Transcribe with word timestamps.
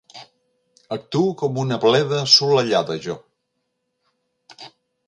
Actuo 0.95 1.35
com 1.41 1.59
una 1.65 1.79
bleda 1.85 2.23
assolellada, 2.23 2.97
jo. 3.07 3.21